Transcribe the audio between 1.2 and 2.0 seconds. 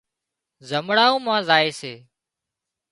مان زائي سي